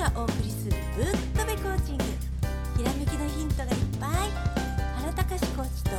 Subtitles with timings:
[0.00, 2.04] がお送りするぶっとべコーチング。
[2.78, 3.70] ひらめきのヒントがいっ
[4.00, 4.10] ぱい。
[4.98, 5.90] 原隆コーチと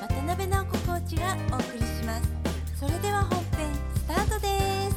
[0.00, 2.30] 渡辺直子コーチがお送りします。
[2.74, 4.48] それでは本編スタートで
[4.90, 4.96] す。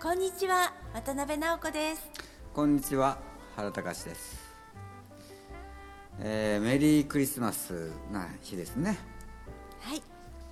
[0.00, 2.08] こんにちは渡辺直子です。
[2.54, 3.18] こんにちは
[3.56, 4.36] 原隆です、
[6.20, 8.96] えーメリークリスマスな日ですね、
[9.80, 10.02] はい。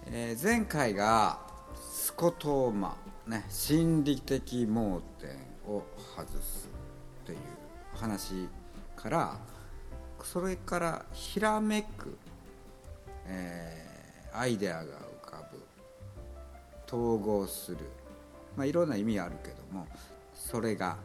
[0.07, 1.39] えー前回が
[1.81, 2.97] スコトーマ、
[3.31, 5.31] ね、心理的盲点
[5.67, 5.85] を
[6.17, 6.69] 外す
[7.25, 7.39] という
[7.95, 8.49] 話
[8.97, 9.39] から
[10.23, 12.19] それからひらめく、
[13.27, 13.91] えー
[14.33, 15.61] アイデアが浮かぶ
[16.87, 17.79] 統合する、
[18.57, 19.87] まあ、いろんな意味あるけども
[20.35, 20.97] それが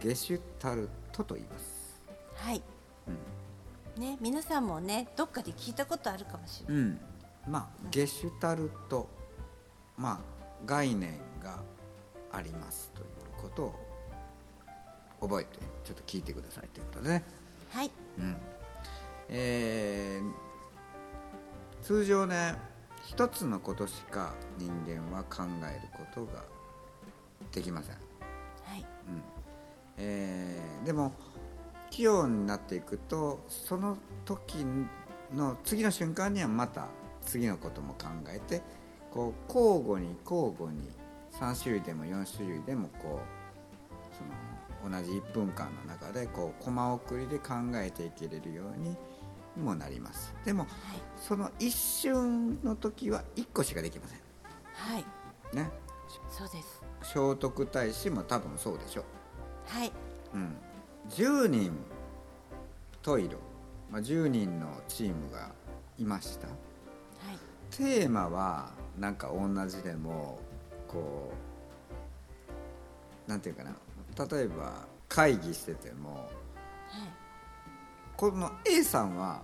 [0.00, 2.02] ゲシュタルトと言います。
[2.34, 2.62] はい、
[3.98, 7.00] ね皆さんもねどっかで聞いたことあるかもしれない、うん、
[7.48, 9.08] まあゲシュタルト、
[9.96, 10.18] まあ、
[10.66, 11.60] 概念が
[12.32, 13.06] ありますという
[13.42, 17.24] ことを覚えてちょっと聞いてくださいということでね、
[17.70, 17.90] はい。
[18.18, 18.36] うん。
[19.28, 20.48] えー
[21.82, 22.56] 通常ね
[23.04, 26.42] 一つのことしか人間は考えることが
[27.52, 27.98] できません、は
[28.76, 28.84] い。
[29.96, 31.12] えーでも
[31.90, 34.66] 器用になっていくとその時
[35.34, 36.86] の次の瞬間にはまた
[37.22, 38.62] 次のことも考えて
[39.10, 40.90] こう交互に交互に
[41.40, 48.96] 3種類でも4種類でもこうその同じ1分間の中でこうコマ送りで考えていけれるように
[49.56, 50.34] もなります。
[50.44, 50.68] でもはい
[51.16, 54.18] その一瞬の時は1個しかできません。
[54.72, 55.04] はい。
[55.56, 55.70] ね。
[56.30, 56.82] そうです。
[57.02, 59.04] 聖徳太子も多分そうでしょ
[59.66, 59.92] はい。
[60.34, 60.56] うん、
[61.10, 61.72] 10人
[63.02, 63.38] トイロ、
[63.90, 65.50] まあ、10人のチームが
[65.98, 66.48] いました。
[66.48, 67.38] はい。
[67.76, 70.38] テーマはなんか同じでも
[70.88, 71.32] こ
[73.26, 73.74] うなんていうかな。
[74.30, 76.28] 例えば会議しててもはい。
[78.16, 79.42] この A さんは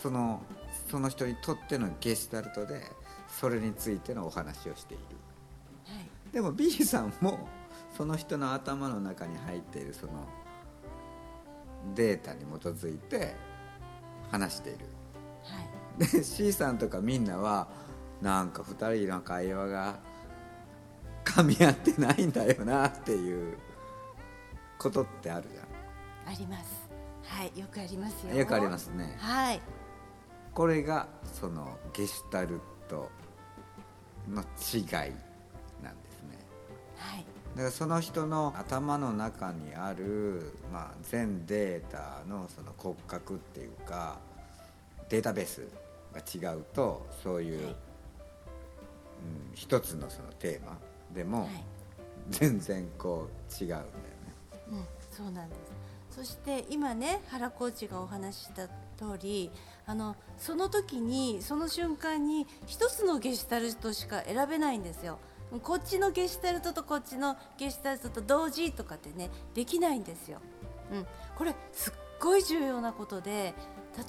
[0.00, 0.42] その
[0.90, 2.82] その人にとってのゲシュタルトで
[3.28, 5.04] それについてのお話をしている。
[5.86, 6.32] はい。
[6.32, 7.48] でも B さんも
[7.96, 10.12] その人の頭の中に入っているその
[11.94, 13.34] データに基づいて
[14.30, 14.86] 話している。
[15.44, 16.10] はい。
[16.10, 17.68] で C さんとかみんなは
[18.22, 19.98] なんか2人の会話が
[21.24, 23.58] 噛み合ってないんだよなっていう
[24.78, 25.58] ことってあるじ
[26.24, 26.88] あります。
[27.24, 28.30] はいよくありますよ。
[28.30, 29.16] ゃんよくありますね。
[29.18, 29.60] はい。
[30.54, 33.10] これがそのゲシュタルト
[34.28, 34.82] の違い
[35.82, 36.38] なんですね。
[36.96, 37.24] はい。
[37.56, 44.20] だからその人の頭の中にある、まあ、全データのその骨格っていうか
[45.08, 45.66] データベース
[46.12, 47.76] が違うとそういう、はい
[49.50, 50.78] うん、一つのそのテーマ
[51.14, 51.64] でもはい。
[52.30, 53.88] 全然こう違うんだよね。
[54.70, 55.56] うん、そうなんで
[56.10, 56.16] す。
[56.16, 59.50] そして今ね原コーチがお話しした通り
[59.86, 65.18] あのその時にその瞬間に一つのゲシュタルトしか選べないんですよ。
[65.62, 70.38] こっちのゲシュタルトとこっちのゲシュタルトと同時とかってねできないんですよ、
[70.90, 71.06] うん、
[71.36, 73.52] これすっごい重要なことで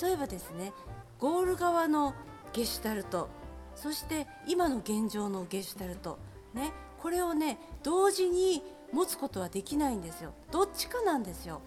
[0.01, 0.71] 例えばですね
[1.19, 2.13] ゴール側の
[2.53, 3.27] ゲシュタルト
[3.75, 6.17] そして今の現状のゲシュタルト
[6.53, 10.33] ねこれをね同時に持つことはできないんですよ。
[10.51, 11.61] どっちかなんですよ、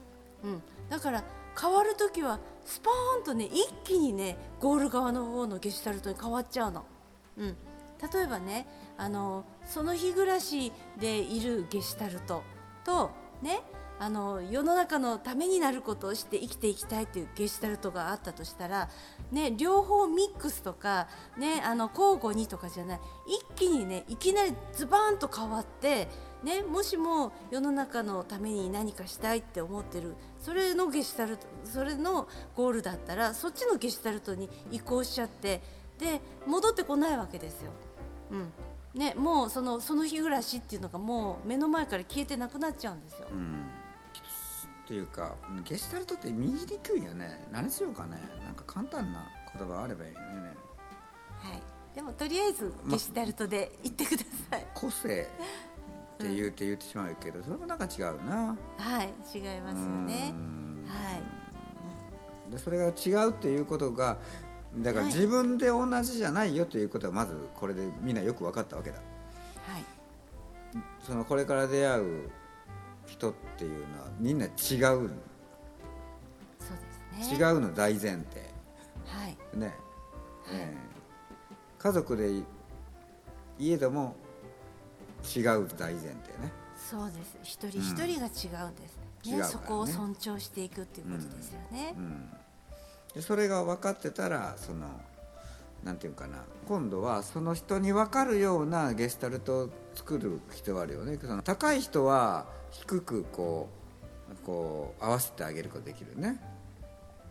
[0.45, 1.25] うん、だから
[1.61, 6.85] 変わる時はスポーンとね一気にねゴール側の方のゲシュタルトに変わっちゃうの、
[7.39, 7.57] うん、
[8.13, 12.43] 例えばねあのその日暮らしでいるゲシュタルト
[12.85, 13.11] と
[13.43, 13.61] ね
[13.99, 18.91] あの世の中のためになることをして生きていきたいっていうゲシュタルトがあったとしたら、
[19.33, 21.09] ね、両方ミックスとか、
[21.39, 26.09] ね、あの交互にとかじゃない一気にねいきなりズバーンと変わって、
[26.45, 35.63] ね、もしも世の中のために何かしたいって思ってるそれのゲシュタルトそれのゴールだったらそっちのゲシュタルトに移行しちゃって
[35.99, 37.71] で戻ってこないわけですよ。
[38.31, 38.53] うん
[38.95, 43.29] ね、もうそのその日暮らしっていうのがもう目の前から消えてなくなっちゃうんですよ。
[43.31, 43.67] うん
[44.87, 45.35] っていうか
[45.69, 48.11] ゲシュタルトって見にくいよね何しようかね
[48.45, 49.27] なんか簡単な
[49.59, 50.27] 言葉あればいいよね。
[51.41, 51.63] はい、
[51.93, 54.67] でもとりあえずゲシュタルトで言ってください。
[54.75, 55.29] 個性
[56.15, 58.57] って言うて言ってしまうけどそれもなんか違うな。
[58.79, 60.33] はい、違いますよね。
[60.33, 60.39] う。
[60.39, 60.85] ん。
[60.87, 61.17] は
[62.49, 64.19] い、でそれが違うっていうことが
[64.77, 65.15] だからはい。
[65.15, 68.99] 自分で同じじゃないよということはまずこれでみんなよく分かったわけだ。
[68.99, 69.85] はい、
[71.03, 72.31] そのこれから出会う
[73.07, 75.09] 人っていうのはみんな違うそうで
[77.23, 77.39] すね。
[77.39, 78.21] 違うの大前提。
[79.07, 79.75] はい、ね、
[80.51, 80.77] ええ。
[81.79, 82.45] 家族でい
[83.59, 84.17] いえども
[85.37, 86.53] 違う大前提ね。
[86.77, 87.39] そうです。
[87.43, 89.07] 一人一人が違うんです、ね。
[89.25, 89.53] 違うからね。
[89.53, 92.31] そこを尊重していくっていうことですよね、うん、
[93.15, 94.87] でそれが分かってたらその
[95.83, 96.39] なんていうかな。
[96.69, 101.17] 今度はその人に分かるようなゲスタルトを作る必要があるよね。
[101.21, 102.47] その高い人は
[102.81, 103.69] 低くこ
[104.33, 106.41] うこう合わせてあげることできるね。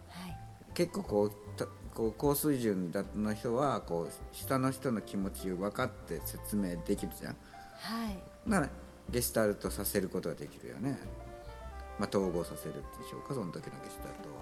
[0.09, 0.37] はい。
[0.73, 7.35] 結構こうたこう高水準だの人はこう下の人の気持ちを分かって説明できるじゃん。
[7.79, 8.49] はい。
[8.49, 8.69] なら
[9.09, 10.97] ゲスタルトさせることができるよね、
[11.99, 14.35] まあ、統合させるでしょうかその時のゲスタルトは。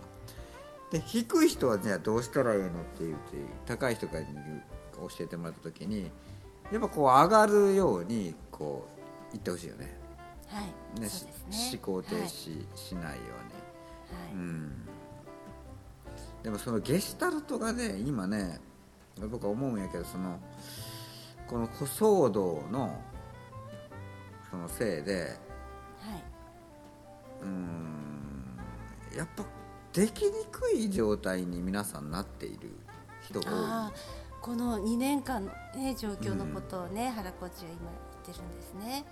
[0.92, 3.18] で低い人はじゃあどうしたらいいのって言って
[3.66, 4.28] 高い人からに
[4.96, 6.12] 教えてもらった時に
[6.72, 10.03] やっぱこう上がるようにこう言ってほしいよね
[10.54, 11.00] はい。
[11.00, 11.10] ね
[11.72, 13.22] 思考停はい止しないよ
[14.32, 14.34] うに、はい。
[14.34, 14.72] うん。
[16.44, 18.60] でもそのゲシュタルトがね今ね
[19.32, 20.40] 僕は思うんやけどその
[21.48, 23.02] この小騒動の
[24.52, 25.38] そのせいで
[26.04, 26.24] はい、
[27.42, 28.60] うーん
[29.18, 29.46] やっぱ
[29.94, 32.72] できにくい状態に皆さんなっている
[33.22, 33.54] 人があ
[33.88, 33.92] あ
[34.42, 37.90] この2年間の、ね、状況のことをね、原コーチは今
[38.26, 39.06] 言ってるんですね。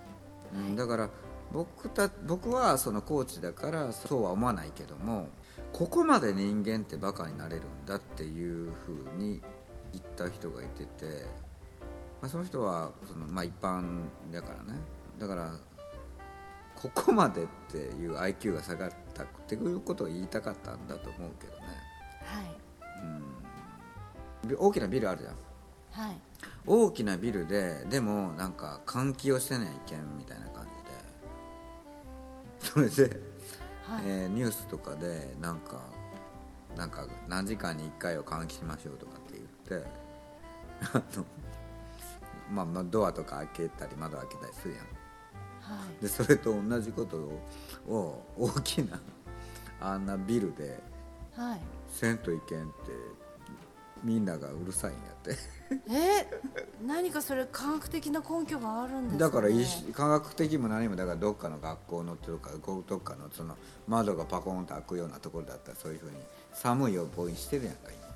[0.52, 1.08] 多い、うんだから
[1.52, 5.28] 僕た僕はそのコーチだからそうは思わないけども
[5.72, 9.40] ここまで人間ってバカになれるんだっていうふうに
[9.92, 11.26] 言った人がいてて、
[12.20, 14.80] まあ、その人はその、まあ、一般だからね。
[15.18, 15.52] だから
[16.74, 21.62] ここまでっていう IQ が下がったっていうことを言いたかったんだと思うけどね、
[22.24, 22.46] はい。
[24.42, 26.06] うん、び大きなビルあるじゃん。
[26.06, 26.16] はい。
[26.66, 30.70] 大きなビルででもなんか換気をしてないけんみたいな感じ。
[30.70, 30.71] で
[32.62, 35.80] それで、はい、えーニュースとかでなんか
[36.76, 39.38] なんか何時間に1回を換気しましょうとかって
[39.70, 39.86] 言って
[40.94, 41.24] あの、
[42.50, 44.84] まあ、まあドアとか開けたり窓開けたりするやん。
[44.84, 46.02] はい。
[46.02, 47.42] でそれと同じことを
[47.88, 49.00] を大きな
[49.80, 50.78] あんなビルで
[51.36, 51.60] はい。
[51.88, 52.72] せんといけんって
[54.02, 55.36] みんながうるさいんやって
[55.88, 56.40] え
[56.86, 59.48] 何かそれ科学的な根拠があるんですか、ね、だから
[59.92, 62.50] 科学的も何もだからどっかの学校のとか
[62.88, 66.16] どっかのその窓がパコンと開くようなところだったらそういうふうに
[66.52, 68.08] 寒い予防にしてるやんか今。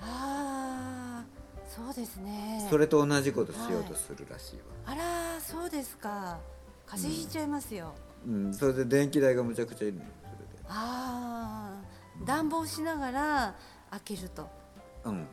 [0.00, 1.24] ああ
[1.68, 2.66] そうですね。
[2.70, 6.38] それと同じことしようとするらしいわ、あらーそうですか。
[6.86, 7.94] 風邪ひいちゃいますよ、
[8.26, 8.54] うん。
[8.54, 10.08] それで電気代がむちゃくちゃいるのよ
[10.68, 13.54] ああ暖房しながら
[13.90, 14.48] 開けると。
[15.02, 15.26] それであはい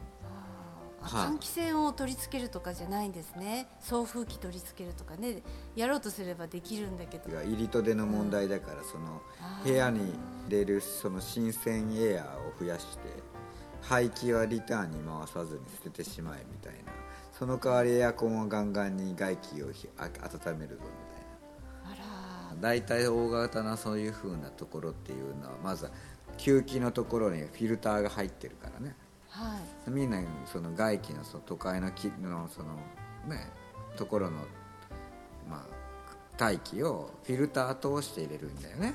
[1.06, 3.68] 換気扇を取り付けるとかじゃないんですね。
[3.80, 5.42] 送風機取り付けるとかね。
[5.76, 7.30] やろうとすればできるんだけど。
[7.30, 10.14] 入りと出の問題だから、そのあー部屋に
[10.50, 13.10] 出るその新鮮エアーを増やして
[13.82, 16.92] 排気はリターンに回さずに捨ててしまえみたいな。
[17.32, 20.90] その代わりエアコンをガンガンに外気をひあ温めるぞみ
[21.84, 22.02] たいな。
[22.02, 25.92] あら大体大型なそういう風なところっていうのはまずは
[26.38, 28.96] 吸気のところにフィルターが入ってるからね
[29.36, 29.90] はい。
[29.90, 32.76] みんなその外気のその都会の木のその
[33.28, 33.52] ね
[33.98, 34.38] ところの
[35.50, 35.66] まあ
[36.38, 38.94] 大気をフィルター通して入れるんだよね。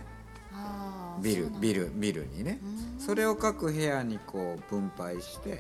[1.23, 2.59] ビルビルビルにね。
[2.63, 2.67] う
[2.97, 3.01] ん。
[3.01, 5.59] それを各部屋にこう分配して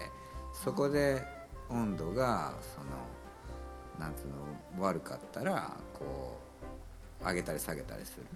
[0.52, 1.22] そこで
[1.68, 2.90] 温度がその
[3.98, 4.28] なんつう
[4.78, 6.38] の悪かったらこ
[7.22, 8.26] う上げたり下げたりする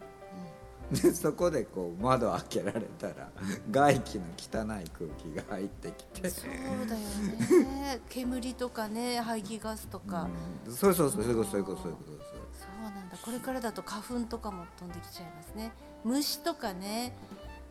[0.92, 3.30] でそこでこう窓開けられたら
[3.70, 6.30] 外気の汚い空気が入ってきて。
[6.30, 8.00] そうだよね。
[8.08, 10.28] 煙とかね排気ガスとか、
[10.66, 10.74] うん。
[10.74, 13.16] そうそうそうそういうことそういうことそういうことそうそうなんだ。
[13.16, 15.72] これからだと花粉とかも飛んできちゃいますね。
[16.04, 17.16] 虫とかね。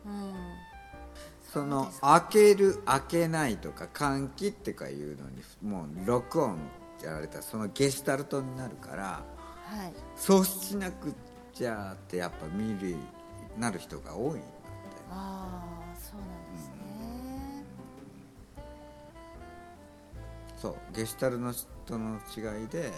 [0.04, 0.34] うん。
[1.52, 6.58] その開ける開けないとか換気ってかいうのにもう録音
[7.00, 9.22] やられたらそのゲシュタルトになるからは
[9.86, 9.92] い。
[10.16, 11.14] そうしなく
[11.54, 12.96] ちゃってやっぱ見る
[13.58, 14.46] なる人が多いんだって。
[15.10, 16.74] ああそうなんですね、
[20.56, 21.66] そうゲシュタルの人
[21.98, 22.90] の違いで、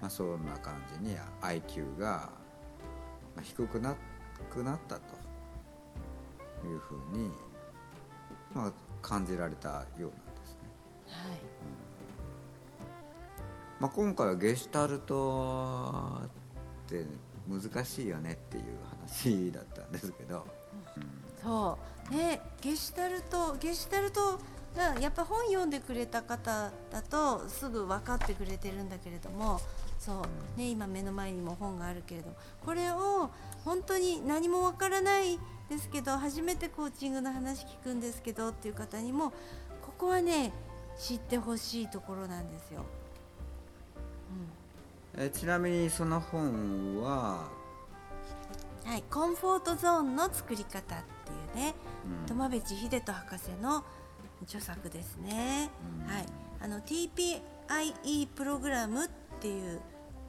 [0.00, 2.30] まあ、そんな感じに IQ が
[3.34, 3.96] まあ低くな
[4.50, 5.02] くなったと
[6.66, 7.30] いうふうに、
[8.52, 10.12] まあ、感じられたようなんで
[10.44, 10.58] すね。
[11.06, 11.38] はい。
[13.80, 16.20] まあ、今回はゲシュタルト
[16.86, 17.04] って
[17.48, 20.46] 難しいよねっていう話だったんですけど、
[21.42, 21.78] そ
[22.10, 22.14] う。
[22.14, 24.38] ねゲシュタルトゲシュタルト
[24.76, 29.60] がやっぱ本読んでくれた方だとすぐ分かってくれてるんだけれども
[29.98, 30.22] そ
[30.56, 33.30] う、ね、今目の前にも本があるけれどもこれを
[33.64, 35.38] 本当に何も分からない
[35.68, 39.30] ですけど初めてコーチングの話聞くんですけどっていう方にも
[39.82, 40.52] ここはね
[40.98, 42.84] 知ってほしいところなんですよ。
[45.18, 47.48] えちなみにその本は、
[48.84, 50.82] はい、コンフォートゾーンの作り方っ
[51.54, 51.74] ていうね、
[52.28, 52.36] うん。
[52.36, 53.84] 苫部地秀人博士の
[54.42, 55.70] 著作ですね、
[56.04, 56.12] うん。
[56.12, 56.26] はい、
[56.60, 59.08] あの TPIE プログラムっ
[59.40, 59.80] ていう、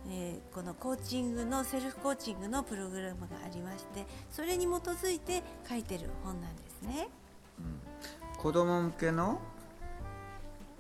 [0.10, 7.10] えーこのコーチングのセルフコーチングのプログラムがありましてそれに基づいて書いてる本なんですね、
[8.38, 9.40] 子供向けの？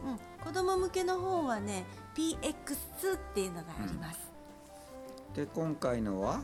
[0.04, 1.86] うん、子供向けの本はね
[2.18, 4.20] PX2 っていうのがあります、
[5.36, 6.42] で今回のは？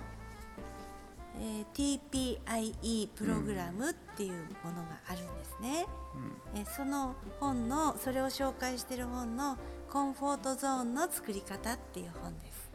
[1.40, 2.00] えー
[2.44, 5.88] TPIE プログラムっていうものがあるんですね、
[6.54, 9.58] えーその本のそれを紹介している本の
[9.90, 12.70] 「コンフォートゾーンの作り方」っていう本です。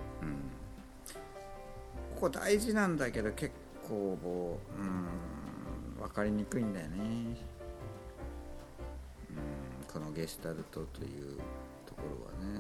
[2.16, 3.54] ここ大事なんだけど結
[3.86, 5.06] 構もううん
[6.00, 6.96] 分かりにくいんだよね。
[6.98, 7.36] うん
[9.92, 11.38] このゲシュタルトという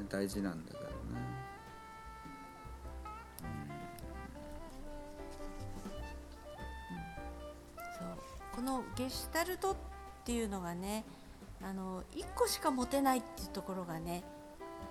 [0.08, 0.94] 大事なんだからね。
[7.98, 8.56] そう。
[8.56, 9.76] このゲシュタルトっ
[10.24, 11.04] ていうのがね
[11.62, 14.22] あの1個しか持てないっていうところがね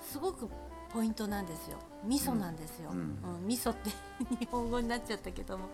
[0.02, 0.50] すごく
[0.90, 1.78] ポイントなんですよ。
[2.06, 2.98] 味噌なんですよ、うん。
[2.98, 3.48] うん。
[3.48, 3.90] 味噌って
[4.40, 5.66] 日本語になっちゃったけども、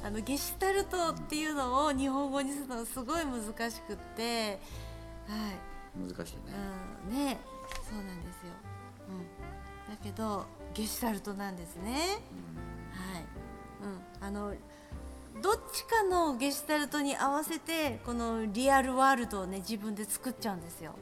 [0.00, 4.60] うん、あのゲシュタルトっていうのを日本語にするのがすごい難しくって。
[5.28, 6.08] はい。
[6.08, 6.52] 難しいね。
[7.08, 7.40] うん、ね。
[7.88, 8.52] そうなんですよ、
[9.08, 11.92] うん、だけどゲシュタルトなんですね。
[12.92, 13.24] はい、
[14.20, 14.54] うん、あの
[15.42, 20.94] どっちかのゲシュタルトに合わせてこのリアルワールドをね自分で作っちゃうんですよ、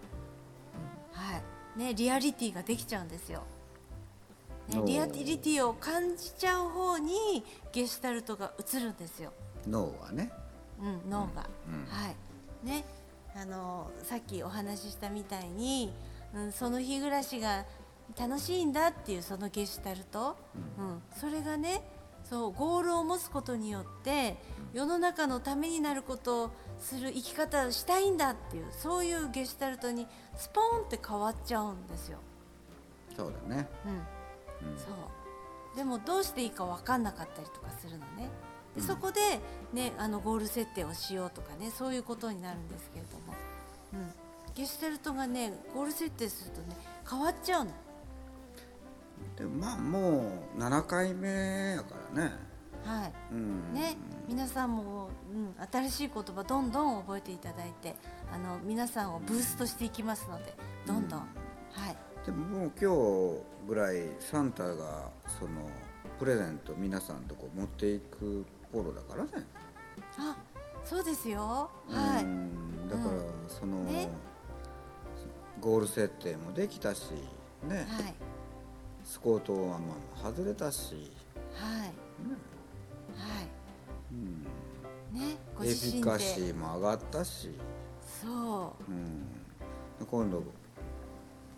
[1.13, 1.41] は
[1.77, 1.79] い。
[1.79, 3.41] ねリアリティができちゃうんですよ、
[4.69, 9.33] ねリアリティを感じちゃう方にゲシュタルトが映るんですよ。
[9.67, 10.31] 脳はね。
[10.81, 11.87] うん、脳が、うん。
[11.87, 12.67] はい。
[12.67, 12.85] ね
[13.35, 15.93] あのさっきお話ししたみたいに、
[16.35, 17.65] うん、その日暮らしが
[18.19, 20.37] 楽しいんだっていうそのゲシュタルト、
[20.79, 21.03] うん。
[21.19, 21.83] それがね
[22.25, 24.37] そうゴールを持つことによって
[24.73, 30.07] 世の中のためになることをする生き方をしたいんだっていうそういうゲシュタルトに
[30.37, 32.19] スポーンって変わっちゃうんですよ。
[33.17, 33.69] そうだね。
[33.85, 33.89] う
[34.67, 34.71] ん。
[34.73, 34.79] うん。
[34.79, 34.87] そ
[35.75, 35.77] う。
[35.77, 38.29] でもどうしていいか分かんなかったりとかするのね。
[38.75, 38.87] でうん。
[38.87, 39.21] そこで、
[39.73, 43.35] ね、あのゴール設定をしようとかねそういうことになるんですけれども、
[43.95, 44.13] うん、
[44.54, 46.76] ゲシュタルトがねゴール設定するとね
[47.09, 47.71] 変わっちゃうの。
[49.37, 52.33] でもまあもう7回目やからね。
[52.85, 53.12] はい。
[53.33, 53.75] うん。
[53.75, 53.97] ね
[54.28, 57.97] 皆さんも、うん、新しい言葉どんどん覚えていただいて
[58.33, 60.54] あの皆さんをブーストしていきますので
[60.87, 61.26] どんどん、うん。
[61.73, 61.97] はい。
[62.25, 65.69] でももう今日ぐらいサンタがその
[66.19, 69.30] プレゼント皆さんとこ持っていく頃だからね。
[70.19, 70.37] あ
[70.85, 71.71] そうですよ。
[71.88, 72.88] はい、うん。
[72.88, 74.09] だからうんその、ね
[75.61, 77.11] ゴール設定もできたし
[77.69, 78.14] ね、はい。
[79.05, 81.11] スコートはまあ外れたし、
[81.55, 81.81] はい。
[81.83, 81.90] ね。
[83.17, 83.49] はい。
[84.12, 84.43] うん、
[85.21, 87.50] ねごエフィカシでーも上がったし、
[88.23, 88.93] そう。
[88.93, 89.26] ん、
[90.07, 90.43] 今度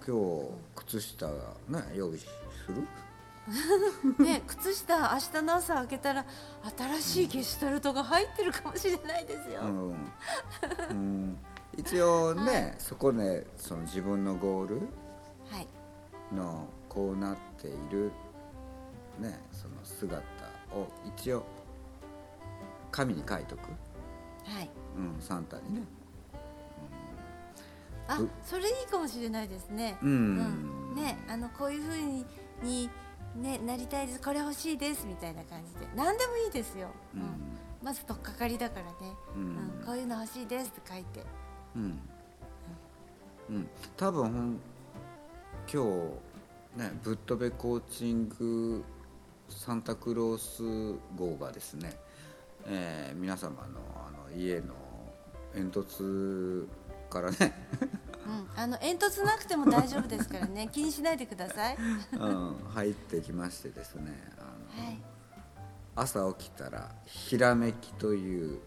[0.04, 1.32] 今日靴下が
[1.68, 2.26] ね用意す
[2.68, 2.86] る？
[4.18, 6.24] う ね靴下明日の朝開けたら
[6.76, 9.94] 新しいゲシュタルトが入ってるかもしれないですよ、うん、
[10.90, 11.38] うん、
[11.76, 12.74] 一応ね、はい。
[12.78, 14.76] そこでその自分のゴール
[15.50, 15.66] はい。
[16.34, 18.10] のこうなっている
[19.18, 20.22] ねその姿
[20.72, 21.44] を一応
[22.90, 23.60] 紙に書いとく、
[24.44, 24.70] はい。
[24.96, 25.82] うん、サンタにね。
[28.08, 29.96] あうそれいいかもしれないですね。
[30.02, 30.10] うん。
[30.10, 30.94] うん。
[30.94, 32.26] ねあのこういうふうに
[32.62, 32.90] に
[33.36, 34.20] ねなりたいです。
[34.20, 35.06] これ欲しいです。
[35.06, 35.88] みたいな感じで。
[35.96, 37.28] 何でもいいですよ、ううんん。
[37.82, 38.92] まず取っかかりだからね、
[39.36, 39.42] うん。
[39.42, 39.86] うん。
[39.86, 41.24] こういうの欲しいですって書いて
[41.76, 41.98] うん、
[43.50, 44.60] うん、多分
[45.72, 45.82] 今
[46.76, 48.84] 日ねぶっ飛べコーチング
[49.48, 51.92] サンタクロース号がですね、
[52.66, 54.74] えー皆様のあの家の
[55.54, 56.66] 煙突
[57.10, 57.52] からね、
[58.26, 60.68] うん、あの煙突なくても大丈夫ですからね。
[60.72, 61.76] 気にしないでください。
[62.12, 64.98] うん、入ってきましてですねあの、はい。
[65.94, 68.60] 朝起きたら「ひらめき」という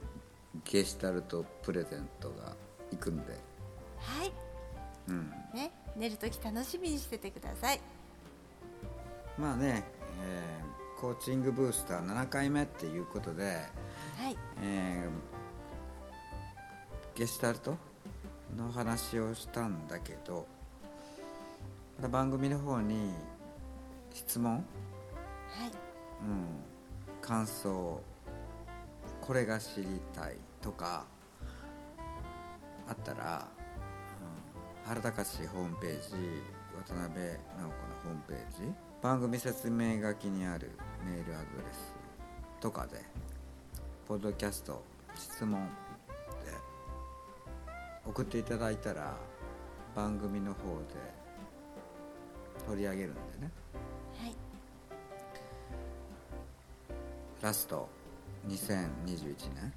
[0.63, 2.55] ゲシュタルトプレゼントが
[2.95, 3.33] 行くんで、
[3.99, 4.31] はい。
[5.07, 7.79] うん、ね寝るとき楽しみにしててください。
[9.37, 9.83] まあね、
[10.23, 10.65] えー
[10.99, 13.43] コーチングブースター7回目っていうことで、
[14.17, 14.37] はい。
[14.61, 15.35] えー
[17.17, 17.77] ゲシュタルト
[18.57, 20.45] の話をしたんだけど
[21.95, 23.13] また番組の方に
[24.13, 24.63] 質問、はい。
[26.21, 26.45] うん、
[27.21, 28.01] 感想
[29.21, 31.05] これが知りたいとか
[32.87, 33.47] あったら、
[34.85, 36.15] うん、原隆ホームページ
[36.83, 37.71] 渡辺直子の
[38.03, 40.71] ホームページ番組説明書きにある
[41.05, 41.95] メールアドレス
[42.59, 43.01] とかで
[44.07, 44.83] ポッドキャスト
[45.15, 45.65] 質問
[46.43, 46.51] で
[48.05, 49.15] 送っていただいたら
[49.95, 51.15] 番組の方で
[52.67, 53.51] 取り上げるんでね。
[54.19, 54.35] はい。
[57.41, 57.87] ラスト
[58.47, 59.73] 2021年。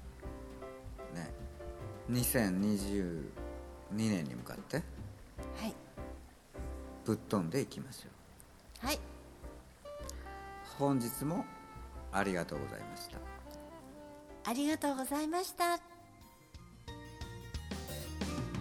[1.15, 1.48] ね
[2.11, 3.23] 2022
[3.91, 4.81] 年に向かっては
[5.67, 5.75] い。
[7.05, 8.09] ぶっ飛んでいきましょ
[8.83, 8.99] うはい。
[10.77, 11.45] 本日も
[12.11, 13.17] ありがとうございました。
[14.49, 15.77] ありがとうございました。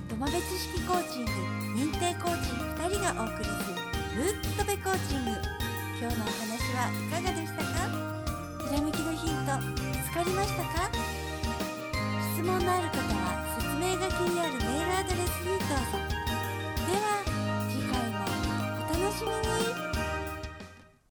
[0.09, 1.31] 土間別式コーチング
[1.81, 3.77] 認定コーチ2人がお送りする
[4.17, 5.31] ぶっとべコーチング。
[6.01, 6.39] 今日のお話
[6.75, 7.69] はいかがでしたか？
[8.69, 9.51] ひらめきのヒント
[9.83, 10.91] 見つかりましたか？
[10.93, 11.08] 質
[12.49, 16.01] 問のある方は説明書きにあるメールアドレスにどうぞ。
[16.87, 17.23] では
[17.69, 19.29] 次回もお楽しみ
[19.83, 19.88] に。